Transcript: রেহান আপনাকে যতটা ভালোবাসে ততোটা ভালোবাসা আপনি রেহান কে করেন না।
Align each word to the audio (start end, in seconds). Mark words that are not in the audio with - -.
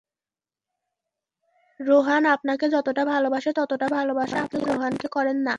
রেহান 1.79 2.23
আপনাকে 2.25 2.65
যতটা 2.69 3.03
ভালোবাসে 3.05 3.49
ততোটা 3.53 3.87
ভালোবাসা 3.89 4.37
আপনি 4.39 4.59
রেহান 4.63 4.93
কে 4.95 5.07
করেন 5.07 5.37
না। 5.37 5.49